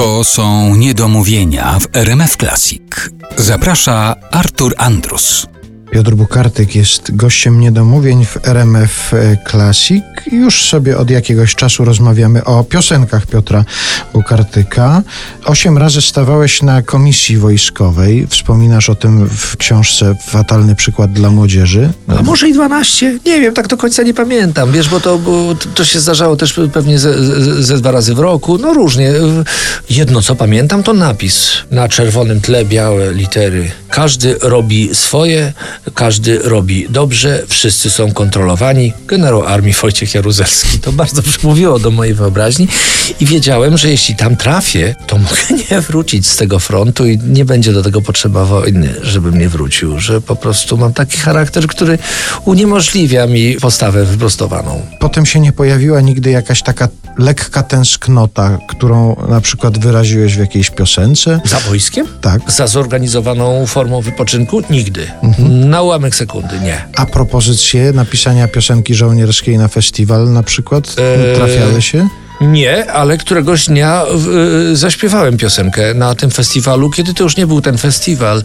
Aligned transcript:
To 0.00 0.24
są 0.24 0.76
niedomówienia 0.76 1.78
w 1.80 1.96
RMF 1.96 2.36
Classic. 2.36 2.82
Zaprasza 3.36 4.16
Artur 4.30 4.74
Andrus. 4.78 5.46
Piotr 5.90 6.14
Bukartyk 6.14 6.74
jest 6.74 7.16
gościem 7.16 7.60
niedomówień 7.60 8.24
w 8.24 8.48
RMF 8.48 9.12
Classic. 9.50 10.04
Już 10.32 10.64
sobie 10.68 10.98
od 10.98 11.10
jakiegoś 11.10 11.54
czasu 11.54 11.84
rozmawiamy 11.84 12.44
o 12.44 12.64
piosenkach 12.64 13.26
Piotra 13.26 13.64
Bukartyka. 14.12 15.02
Osiem 15.44 15.78
razy 15.78 16.02
stawałeś 16.02 16.62
na 16.62 16.82
komisji 16.82 17.36
wojskowej. 17.36 18.26
Wspominasz 18.26 18.90
o 18.90 18.94
tym 18.94 19.28
w 19.28 19.56
książce 19.56 20.14
Fatalny 20.26 20.74
przykład 20.74 21.12
dla 21.12 21.30
młodzieży. 21.30 21.92
A 22.08 22.22
może 22.22 22.48
i 22.48 22.52
12? 22.52 23.18
Nie 23.26 23.40
wiem, 23.40 23.54
tak 23.54 23.68
do 23.68 23.76
końca 23.76 24.02
nie 24.02 24.14
pamiętam. 24.14 24.72
Wiesz, 24.72 24.88
bo 24.88 25.00
to, 25.00 25.18
bo 25.18 25.54
to 25.74 25.84
się 25.84 26.00
zdarzało 26.00 26.36
też 26.36 26.60
pewnie 26.72 26.98
ze, 26.98 27.14
ze 27.62 27.76
dwa 27.76 27.90
razy 27.90 28.14
w 28.14 28.18
roku. 28.18 28.58
No 28.58 28.74
różnie. 28.74 29.12
Jedno, 29.90 30.22
co 30.22 30.36
pamiętam, 30.36 30.82
to 30.82 30.92
napis. 30.92 31.50
Na 31.70 31.88
czerwonym 31.88 32.40
tle 32.40 32.64
białe 32.64 33.14
litery. 33.14 33.70
Każdy 33.88 34.36
robi 34.42 34.90
swoje, 34.92 35.52
każdy 35.94 36.38
robi 36.38 36.86
dobrze, 36.90 37.42
wszyscy 37.48 37.90
są 37.90 38.12
kontrolowani. 38.12 38.92
Generał 39.06 39.46
armii 39.46 39.72
Wojciech 39.72 40.14
Jaruzelski. 40.14 40.78
To 40.78 40.92
bardzo 40.92 41.22
przemówiło 41.22 41.78
do 41.78 41.90
mojej 41.90 42.14
wyobraźni 42.14 42.68
i 43.20 43.26
wiedziałem, 43.26 43.78
że 43.78 43.90
jeśli 43.90 44.16
tam 44.16 44.36
trafię, 44.36 44.94
to 45.06 45.18
mogę 45.18 45.42
nie 45.70 45.80
wrócić 45.80 46.26
z 46.26 46.36
tego 46.36 46.58
frontu 46.58 47.06
i 47.06 47.18
nie 47.18 47.44
będzie 47.44 47.72
do 47.72 47.82
tego 47.82 48.00
potrzeba 48.00 48.44
wojny, 48.44 48.94
żebym 49.02 49.38
nie 49.38 49.48
wrócił, 49.48 50.00
że 50.00 50.20
po 50.20 50.36
prostu 50.36 50.76
mam 50.78 50.92
taki 50.92 51.18
charakter, 51.18 51.66
który 51.66 51.98
uniemożliwia 52.44 53.26
mi 53.26 53.56
postawę 53.56 54.04
wyprostowaną. 54.04 54.86
Potem 55.00 55.26
się 55.26 55.40
nie 55.40 55.52
pojawiła 55.52 56.00
nigdy 56.00 56.30
jakaś 56.30 56.62
taka 56.62 56.88
lekka 57.18 57.62
tęsknota, 57.62 58.58
którą 58.68 59.16
na 59.28 59.40
przykład 59.40 59.78
wyraziłeś 59.78 60.36
w 60.36 60.38
jakiejś 60.38 60.70
piosence? 60.70 61.40
Za 61.44 61.60
wojskiem? 61.60 62.06
Tak. 62.20 62.50
Za 62.52 62.66
zorganizowaną 62.66 63.66
formą 63.66 64.00
wypoczynku? 64.00 64.62
Nigdy. 64.70 65.10
Mhm. 65.22 65.70
Na 65.70 65.79
ułamek 65.82 66.14
sekundy, 66.14 66.60
nie. 66.60 66.84
A 66.96 67.06
propozycje 67.06 67.92
napisania 67.92 68.48
piosenki 68.48 68.94
żołnierskiej 68.94 69.58
na 69.58 69.68
festiwal 69.68 70.32
na 70.32 70.42
przykład 70.42 70.84
Eee, 70.98 71.36
trafiały 71.36 71.82
się? 71.82 72.08
Nie, 72.40 72.92
ale 72.92 73.18
któregoś 73.18 73.66
dnia 73.66 74.02
y, 74.72 74.76
zaśpiewałem 74.76 75.36
piosenkę 75.36 75.94
na 75.94 76.14
tym 76.14 76.30
festiwalu, 76.30 76.90
kiedy 76.90 77.14
to 77.14 77.24
już 77.24 77.36
nie 77.36 77.46
był 77.46 77.60
ten 77.60 77.78
festiwal. 77.78 78.42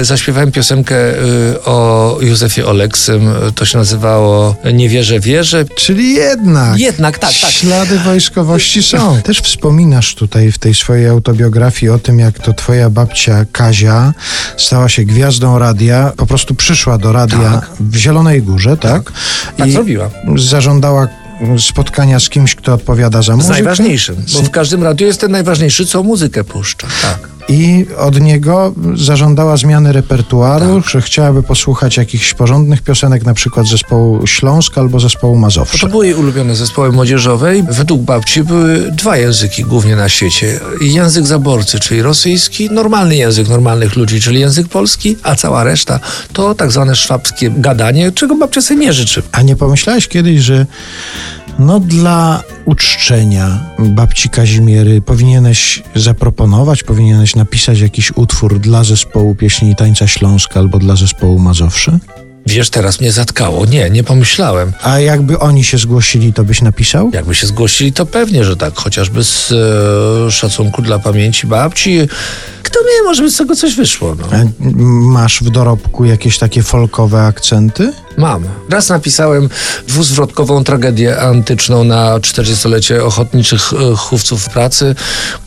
Y, 0.00 0.04
zaśpiewałem 0.04 0.52
piosenkę 0.52 0.96
y, 0.96 1.64
o 1.64 2.18
Józefie 2.20 2.62
Oleksym. 2.62 3.30
To 3.54 3.64
się 3.64 3.78
nazywało 3.78 4.56
Nie 4.74 4.88
wierzę, 4.88 5.20
wierzę. 5.20 5.64
Czyli 5.74 6.14
jednak. 6.14 6.78
Jednak, 6.78 7.18
tak, 7.18 7.32
tak. 7.40 7.50
Ślady 7.50 7.98
wojskowości 7.98 8.82
są. 8.82 9.16
Też 9.22 9.40
wspominasz 9.40 10.14
tutaj 10.14 10.52
w 10.52 10.58
tej 10.58 10.74
swojej 10.74 11.08
autobiografii 11.08 11.90
o 11.90 11.98
tym, 11.98 12.18
jak 12.18 12.38
to 12.38 12.52
twoja 12.52 12.90
babcia 12.90 13.44
Kazia 13.52 14.12
stała 14.56 14.88
się 14.88 15.04
gwiazdą 15.04 15.58
radia, 15.58 16.12
po 16.16 16.26
prostu 16.26 16.54
przyszła 16.54 16.98
do 16.98 17.12
radia 17.12 17.50
Tak. 17.60 17.70
w 17.80 17.96
Zielonej 17.96 18.42
Górze, 18.42 18.76
tak? 18.76 19.12
Tak 19.56 19.70
zrobiła. 19.70 20.10
zażądała 20.36 21.08
spotkania 21.58 22.20
z 22.20 22.28
kimś, 22.28 22.54
kto 22.54 22.74
odpowiada 22.74 23.22
za 23.22 23.32
Z 23.32 23.36
muzykę. 23.36 23.52
najważniejszym, 23.52 24.16
bo 24.32 24.42
w 24.42 24.50
każdym 24.50 24.82
radiu 24.82 25.06
jest 25.06 25.20
ten 25.20 25.30
najważniejszy, 25.32 25.86
co 25.86 26.02
muzykę 26.02 26.44
puszcza. 26.44 26.86
Tak. 27.02 27.33
I 27.48 27.86
od 27.98 28.20
niego 28.20 28.74
zażądała 28.94 29.56
zmiany 29.56 29.92
repertuaru, 29.92 30.80
Tak. 30.82 30.90
że 30.90 31.00
chciałaby 31.02 31.42
posłuchać 31.42 31.96
jakichś 31.96 32.34
porządnych 32.34 32.82
piosenek, 32.82 33.24
na 33.24 33.34
przykład 33.34 33.66
zespołu 33.66 34.26
Śląsk 34.26 34.78
albo 34.78 35.00
zespołu 35.00 35.36
Mazowsze. 35.36 35.78
to 35.78 35.86
były 35.86 36.06
jej 36.06 36.14
ulubione 36.14 36.54
zespoły 36.56 36.92
młodzieżowe 36.92 37.58
i 37.58 37.62
według 37.62 38.02
babci 38.02 38.42
były 38.42 38.90
dwa 38.92 39.16
języki 39.16 39.64
głównie 39.64 39.96
na 39.96 40.08
świecie. 40.08 40.60
Język 40.80 41.26
zaborcy, 41.26 41.80
czyli 41.80 42.02
rosyjski, 42.02 42.70
normalny 42.70 43.16
język 43.16 43.48
normalnych 43.48 43.96
ludzi, 43.96 44.20
czyli 44.20 44.40
język 44.40 44.68
polski, 44.68 45.16
a 45.22 45.34
cała 45.36 45.64
reszta 45.64 46.00
to 46.32 46.54
tak 46.54 46.72
zwane 46.72 46.94
szwabskie 46.96 47.50
gadanie, 47.50 48.12
czego 48.12 48.36
babcia 48.36 48.60
sobie 48.62 48.80
nie 48.80 48.92
życzy. 48.92 49.22
A 49.32 49.42
nie 49.42 49.56
pomyślałeś 49.56 50.08
kiedyś, 50.08 50.40
że 50.40 50.66
no 51.58 51.80
dla 51.80 52.42
uczczenia 52.64 53.60
babci 53.78 54.28
Kazimiery 54.28 55.00
powinieneś 55.00 55.82
zaproponować, 55.94 56.82
powinieneś 56.82 57.36
napisać 57.36 57.80
jakiś 57.80 58.12
utwór 58.16 58.58
dla 58.58 58.84
zespołu 58.84 59.34
pieśni 59.34 59.70
i 59.70 59.76
tańca 59.76 60.06
Śląska 60.06 60.60
albo 60.60 60.78
dla 60.78 60.96
zespołu 60.96 61.38
Mazowsze? 61.38 61.98
Wiesz, 62.46 62.70
teraz 62.70 63.00
mnie 63.00 63.12
zatkało. 63.12 63.66
Nie, 63.66 63.90
nie 63.90 64.04
pomyślałem. 64.04 64.72
A 64.82 65.00
jakby 65.00 65.38
oni 65.38 65.64
się 65.64 65.78
zgłosili, 65.78 66.32
to 66.32 66.44
byś 66.44 66.62
napisał? 66.62 67.10
Jakby 67.12 67.34
się 67.34 67.46
zgłosili, 67.46 67.92
to 67.92 68.06
pewnie, 68.06 68.44
że 68.44 68.56
tak. 68.56 68.74
Chociażby 68.74 69.24
z 69.24 69.52
e, 69.52 70.30
szacunku 70.30 70.82
dla 70.82 70.98
pamięci 70.98 71.46
babci. 71.46 71.98
Kto 72.62 72.78
wie, 72.80 73.02
może 73.04 73.22
by 73.22 73.30
z 73.30 73.36
tego 73.36 73.56
coś 73.56 73.74
wyszło. 73.74 74.14
No. 74.14 74.24
A 74.32 74.44
masz 75.12 75.42
w 75.42 75.50
dorobku 75.50 76.04
jakieś 76.04 76.38
takie 76.38 76.62
folkowe 76.62 77.22
akcenty? 77.22 77.92
Mam. 78.16 78.44
Raz 78.70 78.88
napisałem 78.88 79.48
dwuzwrotkową 79.88 80.64
tragedię 80.64 81.20
antyczną 81.20 81.84
na 81.84 82.18
40-lecie 82.18 83.04
ochotniczych 83.04 83.72
e, 83.72 83.96
chówców 83.96 84.48
pracy. 84.48 84.94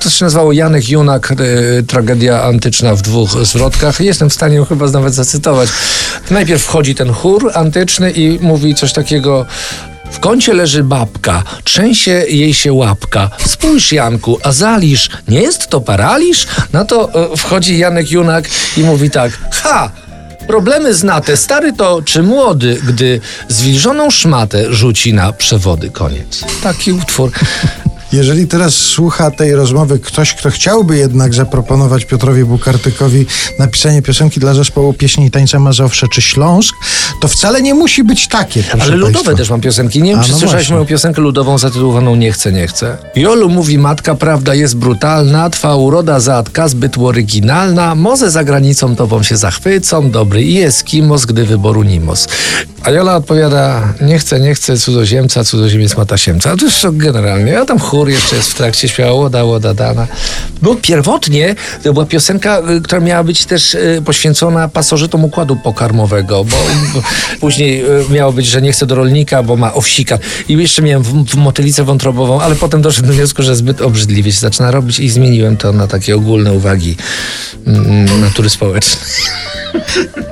To 0.00 0.10
się 0.10 0.24
nazywało 0.24 0.52
Janek 0.52 0.88
Junak, 0.88 1.32
e, 1.32 1.36
tragedia 1.82 2.42
antyczna 2.42 2.94
w 2.94 3.02
dwóch 3.02 3.44
zwrotkach. 3.46 4.00
Jestem 4.00 4.30
w 4.30 4.34
stanie 4.34 4.64
chyba 4.68 4.86
nawet 4.86 5.14
zacytować. 5.14 5.68
Najpierw 6.30 6.62
wchodzi 6.62 6.94
ten 6.94 7.12
chór 7.12 7.50
antyczny 7.54 8.10
i 8.10 8.38
mówi 8.42 8.74
coś 8.74 8.92
takiego... 8.92 9.46
W 10.10 10.20
kącie 10.20 10.54
leży 10.54 10.84
babka, 10.84 11.42
trzęsie 11.64 12.24
jej 12.28 12.54
się 12.54 12.72
łapka. 12.72 13.30
Spójrz, 13.46 13.92
Janku, 13.92 14.38
a 14.42 14.52
zalisz, 14.52 15.10
nie 15.28 15.40
jest 15.40 15.68
to 15.68 15.80
paraliż? 15.80 16.46
Na 16.72 16.84
to 16.84 17.14
e, 17.32 17.36
wchodzi 17.36 17.78
Janek 17.78 18.10
Junak 18.10 18.44
i 18.76 18.80
mówi 18.80 19.10
tak, 19.10 19.38
ha, 19.50 19.90
Problemy 20.46 20.94
znate, 20.94 21.36
stary 21.36 21.72
to 21.72 22.02
czy 22.02 22.22
młody, 22.22 22.80
gdy 22.88 23.20
zwilżoną 23.48 24.10
szmatę 24.10 24.72
rzuci 24.74 25.14
na 25.14 25.32
przewody. 25.32 25.90
Koniec. 25.90 26.44
Taki 26.62 26.92
utwór. 26.92 27.30
Jeżeli 28.14 28.46
teraz 28.46 28.74
słucha 28.74 29.30
tej 29.30 29.54
rozmowy 29.54 29.98
ktoś, 29.98 30.34
kto 30.34 30.50
chciałby 30.50 30.96
jednak 30.96 31.34
zaproponować 31.34 32.04
Piotrowi 32.04 32.44
Bukartykowi 32.44 33.26
napisanie 33.58 34.02
piosenki 34.02 34.40
dla 34.40 34.54
zespołu 34.54 34.92
pieśni 34.92 35.26
i 35.26 35.30
tańca 35.30 35.58
Mazowsze 35.58 36.08
czy 36.08 36.22
Śląsk, 36.22 36.74
to 37.20 37.28
wcale 37.28 37.62
nie 37.62 37.74
musi 37.74 38.04
być 38.04 38.28
takie. 38.28 38.64
Ale 38.80 38.96
ludowe 38.96 39.12
państwa. 39.12 39.34
też 39.34 39.50
mam 39.50 39.60
piosenki. 39.60 40.02
Nie 40.02 40.10
wiem, 40.10 40.20
A, 40.20 40.24
czy 40.24 40.32
no 40.32 40.38
słyszałeś 40.38 40.62
właśnie. 40.62 40.74
moją 40.74 40.86
piosenkę 40.86 41.20
ludową 41.20 41.58
zatytułowaną 41.58 42.16
Nie 42.16 42.32
chcę, 42.32 42.52
nie 42.52 42.66
chcę. 42.66 42.96
Jolu 43.16 43.48
mówi 43.48 43.78
matka, 43.78 44.14
prawda 44.14 44.54
jest 44.54 44.76
brutalna, 44.76 45.50
twa 45.50 45.76
uroda 45.76 46.20
zatka 46.20 46.68
zbyt 46.68 46.98
oryginalna, 46.98 47.94
moze 47.94 48.30
za 48.30 48.44
granicą 48.44 48.96
tobą 48.96 49.22
się 49.22 49.36
zachwycą, 49.36 50.10
dobry 50.10 50.42
i 50.42 50.62
eskimos, 50.62 51.24
gdy 51.24 51.44
wyboru 51.44 51.82
nimos. 51.82 52.28
A 52.84 52.90
Jola 52.90 53.16
odpowiada, 53.16 53.94
nie 54.00 54.18
chcę, 54.18 54.40
nie 54.40 54.54
chcę 54.54 54.78
cudzoziemca, 54.78 55.44
cudzoziemiec 55.44 55.96
ma 55.96 56.06
tasiemca. 56.06 56.50
A 56.50 56.56
to 56.56 56.64
jest 56.64 56.86
generalnie. 56.92 57.60
A 57.60 57.64
tam 57.64 57.78
chór 57.78 58.03
jeszcze 58.08 58.36
jest 58.36 58.50
w 58.50 58.54
trakcie, 58.54 58.88
śpiewa 58.88 59.12
łoda, 59.12 59.44
łoda 59.44 59.74
dana. 59.74 60.06
Bo 60.62 60.74
pierwotnie 60.74 61.54
to 61.82 61.92
była 61.92 62.06
piosenka, 62.06 62.62
y, 62.70 62.80
która 62.80 63.00
miała 63.00 63.24
być 63.24 63.44
też 63.44 63.74
y, 63.74 64.02
poświęcona 64.04 64.68
pasożytom 64.68 65.24
układu 65.24 65.56
pokarmowego, 65.56 66.44
bo, 66.44 66.56
później 67.40 67.84
y, 67.84 68.10
miało 68.10 68.32
być, 68.32 68.46
że 68.46 68.62
nie 68.62 68.72
chcę 68.72 68.86
do 68.86 68.94
rolnika, 68.94 69.42
bo 69.42 69.56
ma 69.56 69.74
owsika. 69.74 70.18
I 70.48 70.52
jeszcze 70.52 70.82
miałem 70.82 71.02
w, 71.02 71.30
w 71.30 71.34
motylicę 71.34 71.84
wątrobową, 71.84 72.40
ale 72.40 72.54
potem 72.54 72.82
doszedłem 72.82 73.10
do 73.10 73.16
wniosku, 73.16 73.42
że 73.42 73.56
zbyt 73.56 73.82
obrzydliwie 73.82 74.32
się 74.32 74.40
zaczyna 74.40 74.70
robić 74.70 74.98
i 74.98 75.10
zmieniłem 75.10 75.56
to 75.56 75.72
na 75.72 75.86
takie 75.86 76.16
ogólne 76.16 76.52
uwagi 76.52 76.96
mm, 77.66 78.20
natury 78.20 78.50
społecznej. 78.50 79.04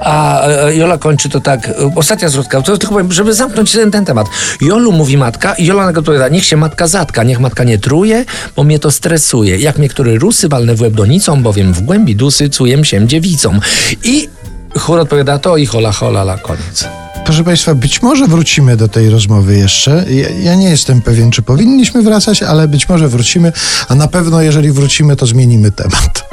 A 0.01 0.47
e, 0.49 0.77
Jola 0.77 0.99
kończy 0.99 1.29
to 1.29 1.41
tak, 1.41 1.69
e, 1.69 1.75
ostatnia 1.97 2.29
zwrotka, 2.29 2.63
to 2.63 2.79
tylko 2.79 2.95
powiem, 2.95 3.13
żeby 3.13 3.35
zamknąć 3.35 3.73
ten, 3.73 3.91
ten 3.91 4.05
temat. 4.05 4.27
Jolu 4.61 4.93
mówi 4.93 5.17
matka 5.17 5.55
i 5.55 5.67
Jola 5.67 5.87
na 5.87 5.93
to 5.93 6.01
odpowiada, 6.01 6.29
niech 6.29 6.45
się 6.45 6.57
matka 6.57 6.87
zatka, 6.87 7.23
niech 7.23 7.41
matka 7.41 7.65
nie 7.65 7.79
truje, 7.79 8.25
bo 8.57 8.65
mnie 8.65 8.79
to 8.79 8.91
stresuje. 8.91 9.59
Jak 9.59 9.79
mnie 9.79 9.89
który 9.89 10.19
rusy 10.19 10.49
walne 10.49 10.75
w 10.75 10.81
łeb 10.81 10.95
donicą, 10.95 11.43
bowiem 11.43 11.73
w 11.73 11.81
głębi 11.81 12.17
dusy 12.17 12.51
cujem 12.51 12.85
się 12.85 13.07
dziewicą. 13.07 13.61
I 14.05 14.29
chór 14.79 14.99
odpowiada 14.99 15.39
to 15.39 15.57
i 15.57 15.67
hola 15.67 15.93
hola 15.93 16.23
la 16.23 16.39
koniec. 16.39 16.89
Proszę 17.25 17.45
Państwa, 17.45 17.75
być 17.75 18.03
może 18.03 18.27
wrócimy 18.27 18.77
do 18.77 18.89
tej 18.89 19.11
rozmowy 19.11 19.57
jeszcze. 19.57 20.05
Ja, 20.11 20.29
ja 20.29 20.55
nie 20.55 20.71
jestem 20.71 21.03
pewien, 21.03 21.31
czy 21.31 21.43
powinniśmy 21.43 22.03
wracać, 22.03 22.43
ale 22.43 22.69
być 22.69 22.89
może 22.89 23.09
wrócimy, 23.09 23.53
a 23.89 23.95
na 23.95 24.09
pewno 24.09 24.43
jeżeli 24.43 24.73
wrócimy, 24.73 25.17
to 25.17 25.27
zmienimy 25.27 25.73
temat. 25.73 26.25